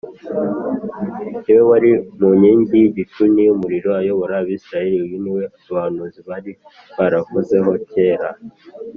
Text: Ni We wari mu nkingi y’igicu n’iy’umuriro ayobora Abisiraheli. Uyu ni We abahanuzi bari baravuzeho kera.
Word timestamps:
Ni 1.43 1.51
We 1.57 1.61
wari 1.69 1.91
mu 2.19 2.29
nkingi 2.37 2.73
y’igicu 2.81 3.21
n’iy’umuriro 3.33 3.89
ayobora 4.01 4.33
Abisiraheli. 4.41 5.03
Uyu 5.05 5.17
ni 5.23 5.31
We 5.35 5.43
abahanuzi 5.67 6.19
bari 6.29 6.51
baravuzeho 6.97 7.71
kera. 7.91 8.29